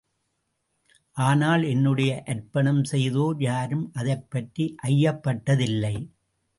[1.17, 5.95] ஆனால் என்னுடைய அர்ப்பணம் செய்தோர் யாரும் அதைப்பற்றி ஐயப்பட்டதில்லை.